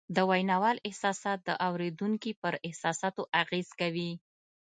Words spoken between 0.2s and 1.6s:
ویناوال احساسات د